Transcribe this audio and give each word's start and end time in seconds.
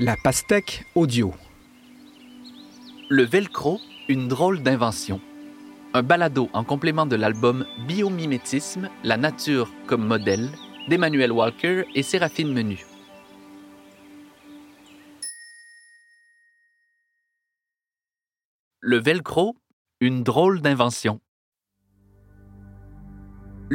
La 0.00 0.16
pastèque 0.16 0.84
audio. 0.96 1.32
Le 3.08 3.22
velcro, 3.22 3.78
une 4.08 4.26
drôle 4.26 4.60
d'invention. 4.60 5.20
Un 5.92 6.02
balado 6.02 6.50
en 6.52 6.64
complément 6.64 7.06
de 7.06 7.14
l'album 7.14 7.64
Biomimétisme, 7.86 8.90
la 9.04 9.16
nature 9.16 9.72
comme 9.86 10.04
modèle 10.04 10.50
d'Emmanuel 10.88 11.30
Walker 11.30 11.84
et 11.94 12.02
Séraphine 12.02 12.52
Menu. 12.52 12.84
Le 18.80 18.96
velcro, 18.98 19.54
une 20.00 20.24
drôle 20.24 20.60
d'invention. 20.60 21.20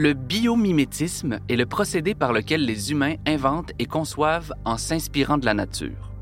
Le 0.01 0.13
biomimétisme 0.13 1.39
est 1.49 1.57
le 1.57 1.65
procédé 1.65 2.15
par 2.15 2.31
lequel 2.31 2.63
les 2.63 2.89
humains 2.89 3.15
inventent 3.27 3.73
et 3.79 3.85
conçoivent 3.85 4.53
en 4.63 4.77
s'inspirant 4.77 5.37
de 5.37 5.43
la 5.43 5.53
nature. 5.53 6.13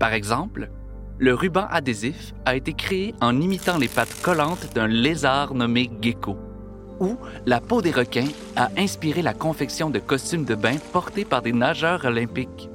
Par 0.00 0.12
exemple, 0.12 0.72
le 1.20 1.32
ruban 1.32 1.68
adhésif 1.70 2.34
a 2.46 2.56
été 2.56 2.72
créé 2.72 3.14
en 3.20 3.40
imitant 3.40 3.78
les 3.78 3.86
pattes 3.86 4.20
collantes 4.22 4.74
d'un 4.74 4.88
lézard 4.88 5.54
nommé 5.54 5.88
gecko, 6.02 6.36
ou 6.98 7.16
la 7.46 7.60
peau 7.60 7.80
des 7.80 7.92
requins 7.92 8.26
a 8.56 8.70
inspiré 8.76 9.22
la 9.22 9.34
confection 9.34 9.88
de 9.88 10.00
costumes 10.00 10.44
de 10.44 10.56
bain 10.56 10.74
portés 10.92 11.24
par 11.24 11.42
des 11.42 11.52
nageurs 11.52 12.04
olympiques. 12.06 12.70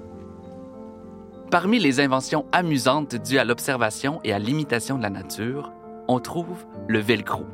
Parmi 1.52 1.78
les 1.78 2.00
inventions 2.00 2.46
amusantes 2.54 3.16
dues 3.18 3.38
à 3.38 3.44
l'observation 3.44 4.22
et 4.24 4.32
à 4.32 4.40
l'imitation 4.40 4.98
de 4.98 5.04
la 5.04 5.10
nature, 5.10 5.74
on 6.08 6.22
trouve 6.22 6.64
le 6.88 7.00
velcro. 7.00 7.46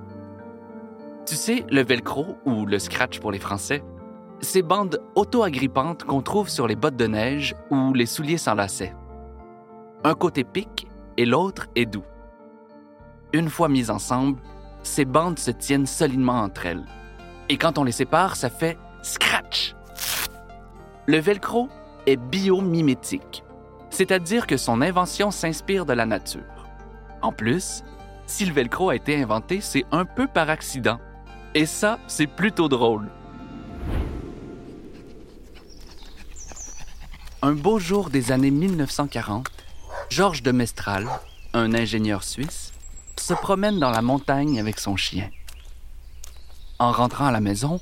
Tu 1.26 1.36
sais, 1.36 1.66
le 1.70 1.84
velcro, 1.84 2.38
ou 2.46 2.66
le 2.66 2.80
scratch 2.80 3.20
pour 3.20 3.32
les 3.32 3.40
Français, 3.40 3.84
ces 4.42 4.64
bandes 4.64 5.00
auto-agrippantes 5.16 6.04
qu'on 6.04 6.22
trouve 6.22 6.50
sur 6.50 6.68
les 6.68 6.76
bottes 6.76 6.96
de 6.96 7.08
neige 7.08 7.56
ou 7.70 7.94
les 7.94 8.08
souliers 8.08 8.40
sans 8.40 8.56
lacets. 8.56 8.96
Un 10.04 10.16
côté 10.16 10.44
pique 10.44 10.88
et 11.18 11.26
l'autre 11.26 11.68
est 11.76 11.86
doux. 11.86 12.04
Une 13.34 13.50
fois 13.50 13.70
mises 13.70 13.92
ensemble, 13.92 14.42
ces 14.84 15.06
bandes 15.06 15.38
se 15.38 15.52
tiennent 15.52 15.86
solidement 15.86 16.42
entre 16.42 16.66
elles. 16.66 16.86
Et 17.50 17.58
quand 17.58 17.78
on 17.78 17.84
les 17.84 17.92
sépare, 17.92 18.36
ça 18.36 18.50
fait 18.50 18.78
scratch. 19.04 19.76
Le 21.06 21.20
velcro 21.20 21.70
est 22.08 22.18
biomimétique, 22.18 23.44
c'est-à-dire 23.90 24.48
que 24.48 24.58
son 24.58 24.82
invention 24.82 25.30
s'inspire 25.30 25.86
de 25.86 25.94
la 25.94 26.08
nature. 26.08 26.42
En 27.22 27.32
plus, 27.32 27.84
si 28.26 28.46
le 28.46 28.54
velcro 28.54 28.90
a 28.90 28.96
été 28.96 29.22
inventé, 29.22 29.62
c'est 29.62 29.86
un 29.92 30.06
peu 30.06 30.26
par 30.26 30.50
accident. 30.50 31.00
Et 31.54 31.66
ça, 31.66 32.00
c'est 32.08 32.28
plutôt 32.28 32.70
drôle. 32.70 33.10
Un 37.42 37.54
beau 37.54 37.78
jour 37.78 38.10
des 38.10 38.32
années 38.32 38.52
1940, 38.52 39.48
Georges 40.10 40.44
de 40.44 40.52
Mestral, 40.52 41.08
un 41.54 41.74
ingénieur 41.74 42.24
suisse, 42.24 42.72
se 43.18 43.34
promène 43.34 43.80
dans 43.80 43.90
la 43.90 44.02
montagne 44.02 44.60
avec 44.60 44.80
son 44.80 44.96
chien. 44.96 45.30
En 46.80 46.92
rentrant 46.92 47.26
à 47.26 47.32
la 47.32 47.42
maison, 47.42 47.82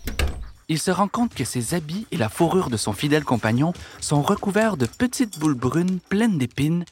il 0.68 0.80
se 0.80 0.90
rend 0.90 1.08
compte 1.08 1.36
que 1.36 1.44
ses 1.44 1.76
habits 1.76 2.08
et 2.12 2.18
la 2.18 2.30
fourrure 2.30 2.72
de 2.72 2.78
son 2.78 2.94
fidèle 2.94 3.24
compagnon 3.24 3.74
sont 4.02 4.22
recouverts 4.24 4.78
de 4.78 4.88
petites 4.88 5.38
boules 5.38 5.54
brunes 5.54 6.00
pleines 6.00 6.40
d'épines, 6.40 6.86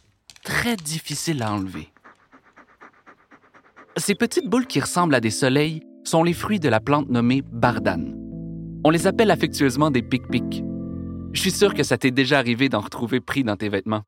très 0.43 0.75
difficiles 0.75 1.41
à 1.41 1.53
enlever. 1.53 1.91
Ces 3.95 4.13
petites 4.13 4.47
boules 4.47 4.67
qui 4.67 4.79
ressemblent 4.79 5.15
à 5.15 5.19
des 5.19 5.31
soleils 5.31 5.86
sont 6.07 6.23
les 6.23 6.33
fruits 6.33 6.59
de 6.59 6.69
la 6.69 6.79
plante 6.79 7.09
nommée 7.09 7.43
bardane. 7.51 8.15
On 8.85 8.89
les 8.89 9.07
appelle 9.07 9.29
affectueusement 9.29 9.91
des 9.91 10.01
pic-pics. 10.01 10.63
Je 11.33 11.41
suis 11.41 11.51
sûr 11.51 11.73
que 11.73 11.83
ça 11.83 11.97
t'est 11.97 12.11
déjà 12.11 12.39
arrivé 12.39 12.69
d'en 12.69 12.79
retrouver 12.79 13.19
pris 13.19 13.43
dans 13.43 13.57
tes 13.57 13.67
vêtements. 13.67 14.03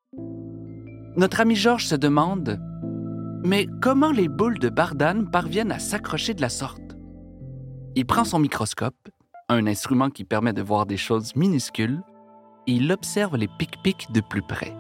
Notre 1.18 1.42
ami 1.42 1.56
Georges 1.56 1.88
se 1.88 1.96
demande 1.96 2.60
Mais 3.44 3.68
comment 3.82 4.12
les 4.12 4.30
boules 4.30 4.60
de 4.60 4.70
bardane 4.70 5.30
parviennent 5.30 5.74
à 5.74 5.80
s'accrocher 5.80 6.34
de 6.34 6.42
la 6.42 6.50
sorte? 6.50 6.96
Il 7.96 8.06
prend 8.06 8.24
son 8.24 8.40
microscope, 8.40 9.10
un 9.50 9.68
instrument 9.68 10.10
qui 10.10 10.24
permet 10.24 10.54
de 10.54 10.62
voir 10.62 10.86
des 10.86 10.98
choses 10.98 11.36
minuscules, 11.36 12.02
et 12.68 12.74
il 12.74 12.92
observe 12.92 13.36
les 13.36 13.50
pic-pics 13.60 14.12
de 14.14 14.22
plus 14.22 14.44
près. 14.44 14.74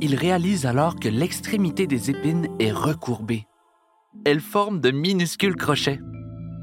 Il 0.00 0.14
réalise 0.14 0.64
alors 0.64 0.96
que 0.96 1.08
l'extrémité 1.08 1.86
des 1.86 2.10
épines 2.10 2.48
est 2.58 2.72
recourbée. 2.72 3.46
Elle 4.24 4.40
forme 4.40 4.80
de 4.80 4.90
minuscules 4.90 5.56
crochets. 5.56 6.00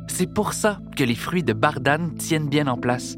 C'est 0.08 0.32
pour 0.32 0.54
ça 0.54 0.80
que 0.98 1.04
les 1.04 1.16
fruits 1.16 1.44
de 1.44 1.54
bardane 1.54 2.16
tiennent 2.16 2.50
bien 2.50 2.68
en 2.68 2.78
place. 2.78 3.18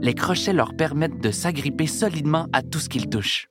Les 0.00 0.14
crochets 0.14 0.52
leur 0.52 0.74
permettent 0.74 1.20
de 1.20 1.30
s'agripper 1.30 1.86
solidement 1.86 2.48
à 2.52 2.62
tout 2.62 2.78
ce 2.78 2.88
qu'ils 2.88 3.08
touchent. 3.08 3.48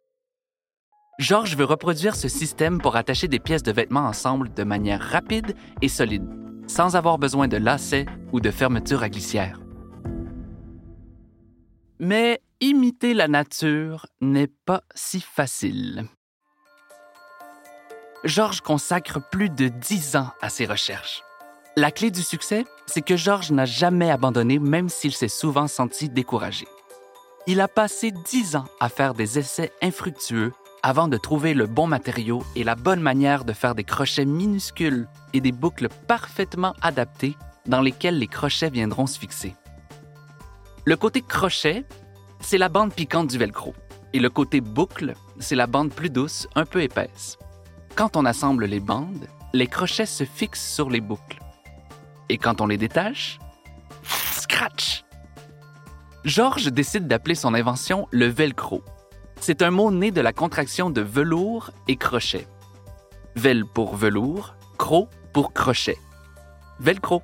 Georges 1.20 1.56
veut 1.56 1.66
reproduire 1.66 2.16
ce 2.16 2.28
système 2.28 2.80
pour 2.80 2.96
attacher 2.96 3.28
des 3.28 3.40
pièces 3.40 3.64
de 3.64 3.72
vêtements 3.72 4.08
ensemble 4.08 4.54
de 4.54 4.64
manière 4.64 5.02
rapide 5.02 5.56
et 5.82 5.88
solide, 5.88 6.28
sans 6.68 6.96
avoir 6.96 7.20
besoin 7.20 7.48
de 7.48 7.58
lacets 7.58 8.08
ou 8.32 8.40
de 8.40 8.50
fermeture 8.50 9.04
à 9.04 9.10
glissière. 9.10 9.62
Mais 12.00 12.42
imiter 12.60 13.14
la 13.14 13.28
nature 13.28 14.08
n'est 14.22 14.52
pas 14.66 14.82
si 14.96 15.22
facile. 15.22 16.06
Georges 18.24 18.62
consacre 18.62 19.20
plus 19.20 19.50
de 19.50 19.68
dix 19.68 20.16
ans 20.16 20.30
à 20.42 20.50
ses 20.50 20.68
recherches. 20.68 21.24
La 21.76 21.90
clé 21.90 22.12
du 22.12 22.22
succès, 22.22 22.66
c'est 22.86 23.02
que 23.02 23.18
Georges 23.18 23.52
n'a 23.52 23.66
jamais 23.66 24.12
abandonné 24.12 24.60
même 24.60 24.90
s'il 24.90 25.14
s'est 25.14 25.28
souvent 25.28 25.68
senti 25.68 26.08
découragé. 26.08 26.68
Il 27.48 27.60
a 27.62 27.68
passé 27.68 28.12
dix 28.12 28.56
ans 28.56 28.66
à 28.80 28.90
faire 28.90 29.16
des 29.16 29.40
essais 29.40 29.72
infructueux 29.82 30.52
avant 30.84 31.08
de 31.08 31.18
trouver 31.18 31.56
le 31.56 31.66
bon 31.66 31.88
matériau 31.88 32.44
et 32.56 32.64
la 32.64 32.76
bonne 32.76 33.00
manière 33.00 33.44
de 33.44 33.54
faire 33.54 33.74
des 33.74 33.84
crochets 33.84 34.26
minuscules 34.26 35.08
et 35.34 35.42
des 35.42 35.52
boucles 35.52 35.90
parfaitement 36.08 36.76
adaptées 36.84 37.36
dans 37.66 37.82
lesquelles 37.82 38.20
les 38.20 38.28
crochets 38.28 38.70
viendront 38.70 39.08
se 39.08 39.18
fixer. 39.18 39.56
Le 40.86 40.96
côté 40.96 41.24
crochet, 41.24 41.86
c'est 42.40 42.60
la 42.60 42.70
bande 42.70 42.94
piquante 42.94 43.28
du 43.28 43.40
velcro, 43.40 43.74
et 44.14 44.20
le 44.20 44.30
côté 44.30 44.62
boucle, 44.62 45.14
c'est 45.40 45.56
la 45.56 45.68
bande 45.68 45.92
plus 45.92 46.10
douce, 46.10 46.48
un 46.54 46.66
peu 46.66 46.82
épaisse. 46.82 47.38
Quand 47.96 48.16
on 48.16 48.26
assemble 48.26 48.66
les 48.66 48.80
bandes, 48.80 49.28
les 49.54 49.68
crochets 49.68 50.06
se 50.06 50.24
fixent 50.24 50.74
sur 50.74 50.90
les 50.90 51.02
boucles. 51.02 51.40
Et 52.30 52.38
quand 52.38 52.62
on 52.62 52.68
les 52.68 52.78
détache, 52.78 53.38
scratch! 54.04 55.04
Georges 56.24 56.72
décide 56.72 57.08
d'appeler 57.08 57.36
son 57.36 57.54
invention 57.54 58.08
le 58.12 58.28
velcro. 58.28 58.84
C'est 59.42 59.62
un 59.62 59.72
mot 59.72 59.92
né 59.92 60.12
de 60.12 60.22
la 60.22 60.34
contraction 60.34 60.90
de 60.90 61.02
velours 61.02 61.72
et 61.88 61.98
crochet. 61.98 62.48
Vel 63.36 63.66
pour 63.66 63.96
velours, 63.96 64.56
cro 64.78 65.10
pour 65.34 65.52
crochet. 65.52 65.98
Velcro. 66.80 67.22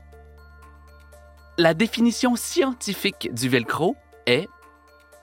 La 1.57 1.73
définition 1.73 2.35
scientifique 2.35 3.33
du 3.33 3.49
velcro 3.49 3.95
est 4.25 4.47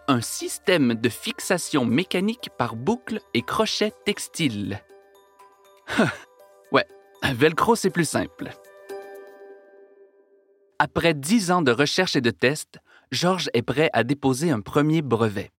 un 0.09 0.21
système 0.21 0.95
de 0.95 1.09
fixation 1.09 1.85
mécanique 1.85 2.51
par 2.57 2.77
boucle 2.77 3.21
et 3.35 3.43
crochet 3.43 3.93
textile. 4.05 4.81
ouais, 6.73 6.87
Velcro, 7.33 7.77
c'est 7.77 7.91
plus 7.91 8.09
simple. 8.09 8.51
Après 10.79 11.15
dix 11.15 11.51
ans 11.51 11.63
de 11.63 11.71
recherche 11.71 12.17
et 12.17 12.21
de 12.21 12.31
tests, 12.31 12.79
Georges 13.11 13.49
est 13.55 13.63
prêt 13.63 13.91
à 13.93 14.03
déposer 14.03 14.51
un 14.51 14.61
premier 14.61 15.03
brevet, 15.03 15.51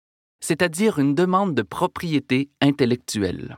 c'est-à-dire 0.41 0.99
une 0.99 1.15
demande 1.15 1.55
de 1.55 1.63
propriété 1.63 2.51
intellectuelle. 2.61 3.57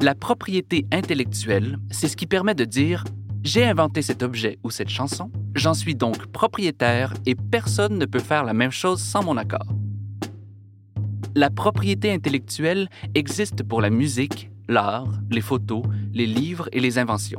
La 0.00 0.14
propriété 0.14 0.86
intellectuelle, 0.92 1.78
c'est 1.90 2.08
ce 2.08 2.16
qui 2.16 2.26
permet 2.26 2.54
de 2.54 2.64
dire 2.64 3.04
j'ai 3.42 3.64
inventé 3.64 4.02
cet 4.02 4.22
objet 4.22 4.58
ou 4.62 4.70
cette 4.70 4.88
chanson, 4.88 5.30
j'en 5.54 5.74
suis 5.74 5.94
donc 5.94 6.26
propriétaire 6.26 7.14
et 7.24 7.34
personne 7.34 7.96
ne 7.96 8.04
peut 8.04 8.18
faire 8.18 8.44
la 8.44 8.52
même 8.52 8.70
chose 8.70 9.00
sans 9.00 9.24
mon 9.24 9.36
accord. 9.36 9.66
La 11.34 11.50
propriété 11.50 12.12
intellectuelle 12.12 12.88
existe 13.14 13.62
pour 13.62 13.80
la 13.80 13.90
musique, 13.90 14.50
l'art, 14.68 15.08
les 15.30 15.40
photos, 15.40 15.82
les 16.12 16.26
livres 16.26 16.68
et 16.72 16.80
les 16.80 16.98
inventions, 16.98 17.38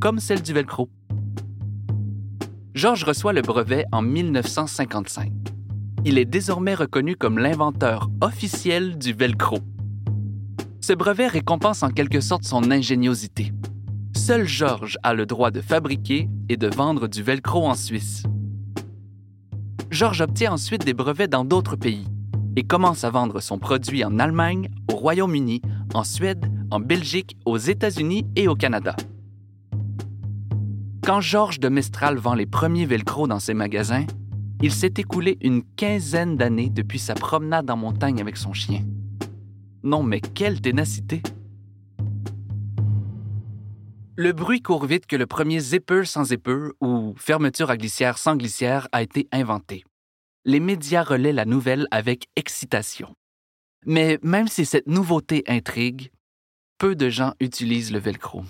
comme 0.00 0.18
celle 0.18 0.42
du 0.42 0.52
velcro. 0.52 0.88
Georges 2.74 3.04
reçoit 3.04 3.32
le 3.32 3.42
brevet 3.42 3.84
en 3.92 4.02
1955. 4.02 5.30
Il 6.04 6.18
est 6.18 6.24
désormais 6.24 6.74
reconnu 6.74 7.16
comme 7.16 7.38
l'inventeur 7.38 8.10
officiel 8.20 8.98
du 8.98 9.12
velcro. 9.12 9.58
Ce 10.80 10.92
brevet 10.92 11.28
récompense 11.28 11.82
en 11.82 11.90
quelque 11.90 12.20
sorte 12.20 12.44
son 12.44 12.70
ingéniosité. 12.70 13.52
Seul 14.16 14.46
Georges 14.46 14.98
a 15.02 15.14
le 15.14 15.26
droit 15.26 15.50
de 15.50 15.60
fabriquer 15.60 16.28
et 16.48 16.56
de 16.56 16.66
vendre 16.66 17.08
du 17.08 17.22
velcro 17.22 17.66
en 17.66 17.74
Suisse. 17.74 18.24
Georges 19.90 20.22
obtient 20.22 20.52
ensuite 20.52 20.84
des 20.84 20.94
brevets 20.94 21.28
dans 21.28 21.44
d'autres 21.44 21.76
pays 21.76 22.06
et 22.56 22.64
commence 22.64 23.04
à 23.04 23.10
vendre 23.10 23.40
son 23.40 23.58
produit 23.58 24.04
en 24.04 24.18
Allemagne, 24.18 24.68
au 24.92 24.96
Royaume-Uni, 24.96 25.62
en 25.94 26.04
Suède, 26.04 26.46
en 26.74 26.80
Belgique, 26.80 27.36
aux 27.44 27.56
États-Unis 27.56 28.26
et 28.34 28.48
au 28.48 28.56
Canada. 28.56 28.96
Quand 31.04 31.20
Georges 31.20 31.60
de 31.60 31.68
Mestral 31.68 32.16
vend 32.16 32.34
les 32.34 32.46
premiers 32.46 32.84
velcro 32.84 33.28
dans 33.28 33.38
ses 33.38 33.54
magasins, 33.54 34.06
il 34.60 34.72
s'est 34.72 34.94
écoulé 34.96 35.38
une 35.40 35.62
quinzaine 35.62 36.36
d'années 36.36 36.70
depuis 36.70 36.98
sa 36.98 37.14
promenade 37.14 37.70
en 37.70 37.76
montagne 37.76 38.20
avec 38.20 38.36
son 38.36 38.52
chien. 38.52 38.82
Non 39.84 40.02
mais 40.02 40.20
quelle 40.20 40.60
ténacité! 40.60 41.22
Le 44.16 44.32
bruit 44.32 44.60
court 44.60 44.86
vite 44.86 45.06
que 45.06 45.16
le 45.16 45.26
premier 45.26 45.60
zipper 45.60 46.04
sans 46.04 46.24
zipper 46.24 46.70
ou 46.80 47.14
fermeture 47.16 47.70
à 47.70 47.76
glissière 47.76 48.18
sans 48.18 48.34
glissière 48.34 48.88
a 48.90 49.02
été 49.02 49.28
inventé. 49.30 49.84
Les 50.44 50.60
médias 50.60 51.04
relaient 51.04 51.32
la 51.32 51.44
nouvelle 51.44 51.86
avec 51.92 52.26
excitation. 52.34 53.14
Mais 53.86 54.18
même 54.22 54.48
si 54.48 54.64
cette 54.64 54.88
nouveauté 54.88 55.44
intrigue, 55.46 56.10
peu 56.78 56.94
de 56.94 57.08
gens 57.08 57.34
utilisent 57.40 57.92
le 57.92 57.98
velcro. 57.98 58.44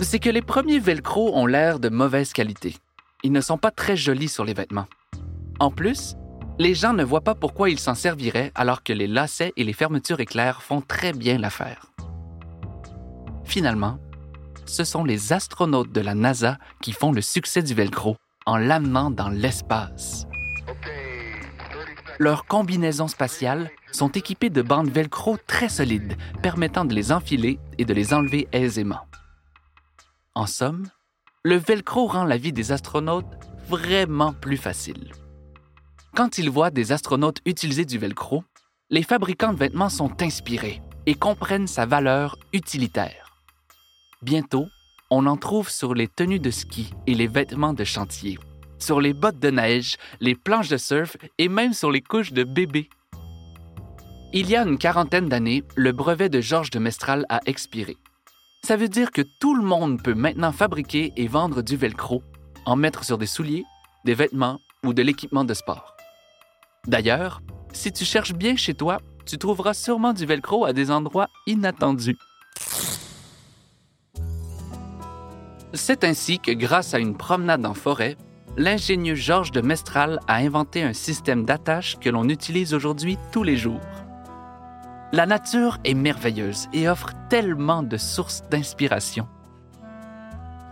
C'est 0.00 0.18
que 0.18 0.30
les 0.30 0.42
premiers 0.42 0.80
velcro 0.80 1.36
ont 1.36 1.46
l'air 1.46 1.78
de 1.78 1.88
mauvaise 1.88 2.32
qualité. 2.32 2.76
Ils 3.22 3.30
ne 3.30 3.40
sont 3.40 3.58
pas 3.58 3.70
très 3.70 3.96
jolis 3.96 4.28
sur 4.28 4.44
les 4.44 4.54
vêtements. 4.54 4.88
En 5.60 5.70
plus, 5.70 6.16
les 6.58 6.74
gens 6.74 6.92
ne 6.92 7.04
voient 7.04 7.20
pas 7.20 7.36
pourquoi 7.36 7.70
ils 7.70 7.78
s'en 7.78 7.94
serviraient 7.94 8.50
alors 8.54 8.82
que 8.82 8.92
les 8.92 9.06
lacets 9.06 9.52
et 9.56 9.64
les 9.64 9.72
fermetures 9.72 10.20
éclairs 10.20 10.62
font 10.62 10.80
très 10.80 11.12
bien 11.12 11.38
l'affaire. 11.38 11.86
Finalement, 13.44 13.98
ce 14.66 14.84
sont 14.84 15.04
les 15.04 15.32
astronautes 15.32 15.92
de 15.92 16.00
la 16.00 16.14
NASA 16.14 16.58
qui 16.80 16.92
font 16.92 17.12
le 17.12 17.20
succès 17.20 17.62
du 17.62 17.74
Velcro 17.74 18.16
en 18.46 18.56
l'amenant 18.56 19.10
dans 19.10 19.28
l'espace. 19.28 20.26
Leurs 22.18 22.46
combinaisons 22.46 23.08
spatiales 23.08 23.70
sont 23.92 24.10
équipées 24.10 24.50
de 24.50 24.62
bandes 24.62 24.90
Velcro 24.90 25.36
très 25.46 25.68
solides, 25.68 26.16
permettant 26.42 26.84
de 26.84 26.94
les 26.94 27.12
enfiler 27.12 27.58
et 27.78 27.84
de 27.84 27.94
les 27.94 28.12
enlever 28.12 28.48
aisément. 28.52 29.06
En 30.34 30.46
somme, 30.46 30.88
le 31.44 31.56
Velcro 31.56 32.06
rend 32.06 32.24
la 32.24 32.36
vie 32.36 32.52
des 32.52 32.72
astronautes 32.72 33.26
vraiment 33.68 34.32
plus 34.32 34.56
facile. 34.56 35.12
Quand 36.14 36.38
ils 36.38 36.50
voient 36.50 36.70
des 36.70 36.92
astronautes 36.92 37.40
utiliser 37.46 37.84
du 37.84 37.98
Velcro, 37.98 38.44
les 38.90 39.02
fabricants 39.02 39.52
de 39.52 39.58
vêtements 39.58 39.88
sont 39.88 40.22
inspirés 40.22 40.82
et 41.06 41.14
comprennent 41.14 41.66
sa 41.66 41.86
valeur 41.86 42.36
utilitaire. 42.52 43.38
Bientôt, 44.22 44.66
on 45.10 45.26
en 45.26 45.36
trouve 45.36 45.68
sur 45.68 45.94
les 45.94 46.08
tenues 46.08 46.38
de 46.38 46.50
ski 46.50 46.90
et 47.06 47.14
les 47.14 47.26
vêtements 47.26 47.74
de 47.74 47.84
chantier, 47.84 48.38
sur 48.78 49.00
les 49.00 49.12
bottes 49.12 49.38
de 49.38 49.50
neige, 49.50 49.96
les 50.20 50.34
planches 50.34 50.68
de 50.68 50.76
surf 50.76 51.16
et 51.38 51.48
même 51.48 51.72
sur 51.72 51.90
les 51.90 52.02
couches 52.02 52.32
de 52.32 52.44
bébés. 52.44 52.88
Il 54.34 54.48
y 54.48 54.56
a 54.56 54.62
une 54.62 54.78
quarantaine 54.78 55.28
d'années, 55.28 55.62
le 55.76 55.92
brevet 55.92 56.30
de 56.30 56.40
Georges 56.40 56.70
de 56.70 56.78
Mestral 56.78 57.26
a 57.28 57.40
expiré. 57.44 57.98
Ça 58.64 58.76
veut 58.76 58.88
dire 58.88 59.10
que 59.10 59.20
tout 59.40 59.54
le 59.54 59.62
monde 59.62 60.02
peut 60.02 60.14
maintenant 60.14 60.52
fabriquer 60.52 61.12
et 61.18 61.28
vendre 61.28 61.60
du 61.60 61.76
velcro, 61.76 62.22
en 62.64 62.74
mettre 62.74 63.04
sur 63.04 63.18
des 63.18 63.26
souliers, 63.26 63.64
des 64.06 64.14
vêtements 64.14 64.58
ou 64.84 64.94
de 64.94 65.02
l'équipement 65.02 65.44
de 65.44 65.52
sport. 65.52 65.94
D'ailleurs, 66.86 67.42
si 67.74 67.92
tu 67.92 68.06
cherches 68.06 68.32
bien 68.32 68.56
chez 68.56 68.72
toi, 68.72 68.96
tu 69.26 69.36
trouveras 69.36 69.74
sûrement 69.74 70.14
du 70.14 70.24
velcro 70.24 70.64
à 70.64 70.72
des 70.72 70.90
endroits 70.90 71.28
inattendus. 71.46 72.16
C'est 75.74 76.04
ainsi 76.04 76.38
que 76.38 76.52
grâce 76.52 76.94
à 76.94 76.98
une 76.98 77.18
promenade 77.18 77.66
en 77.66 77.74
forêt, 77.74 78.16
l'ingénieux 78.56 79.14
Georges 79.14 79.52
de 79.52 79.60
Mestral 79.60 80.20
a 80.26 80.36
inventé 80.36 80.82
un 80.82 80.94
système 80.94 81.44
d'attache 81.44 81.98
que 81.98 82.08
l'on 82.08 82.30
utilise 82.30 82.72
aujourd'hui 82.72 83.18
tous 83.30 83.42
les 83.42 83.58
jours. 83.58 83.80
La 85.14 85.26
nature 85.26 85.76
est 85.84 85.92
merveilleuse 85.92 86.68
et 86.72 86.88
offre 86.88 87.10
tellement 87.28 87.82
de 87.82 87.98
sources 87.98 88.44
d'inspiration. 88.48 89.28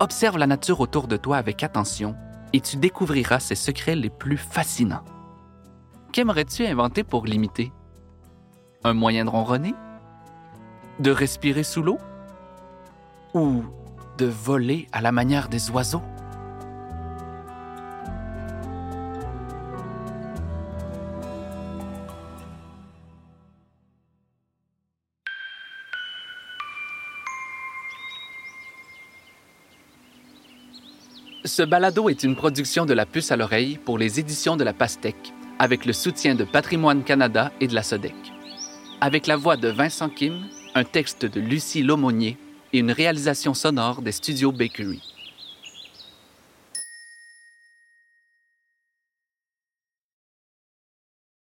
Observe 0.00 0.38
la 0.38 0.46
nature 0.46 0.80
autour 0.80 1.08
de 1.08 1.18
toi 1.18 1.36
avec 1.36 1.62
attention 1.62 2.16
et 2.54 2.62
tu 2.62 2.78
découvriras 2.78 3.38
ses 3.38 3.54
secrets 3.54 3.96
les 3.96 4.08
plus 4.08 4.38
fascinants. 4.38 5.04
Qu'aimerais-tu 6.12 6.64
inventer 6.64 7.04
pour 7.04 7.26
l'imiter? 7.26 7.70
Un 8.82 8.94
moyen 8.94 9.26
de 9.26 9.30
ronronner? 9.30 9.74
De 11.00 11.10
respirer 11.10 11.62
sous 11.62 11.82
l'eau? 11.82 11.98
Ou 13.34 13.62
de 14.16 14.24
voler 14.24 14.88
à 14.92 15.02
la 15.02 15.12
manière 15.12 15.50
des 15.50 15.70
oiseaux? 15.70 16.02
Ce 31.46 31.62
balado 31.62 32.10
est 32.10 32.22
une 32.22 32.36
production 32.36 32.84
de 32.84 32.92
la 32.92 33.06
puce 33.06 33.32
à 33.32 33.36
l'oreille 33.36 33.78
pour 33.82 33.96
les 33.96 34.20
éditions 34.20 34.58
de 34.58 34.64
la 34.64 34.74
Pastèque, 34.74 35.32
avec 35.58 35.86
le 35.86 35.94
soutien 35.94 36.34
de 36.34 36.44
Patrimoine 36.44 37.02
Canada 37.02 37.50
et 37.62 37.66
de 37.66 37.74
la 37.74 37.82
SODEC. 37.82 38.14
Avec 39.00 39.26
la 39.26 39.36
voix 39.36 39.56
de 39.56 39.68
Vincent 39.68 40.10
Kim, 40.10 40.42
un 40.74 40.84
texte 40.84 41.24
de 41.24 41.40
Lucie 41.40 41.82
Lomonier 41.82 42.36
et 42.74 42.80
une 42.80 42.92
réalisation 42.92 43.54
sonore 43.54 44.02
des 44.02 44.12
studios 44.12 44.52
Bakery. 44.52 45.09